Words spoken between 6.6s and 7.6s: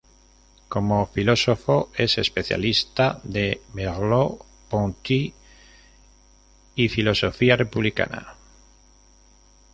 y filosofía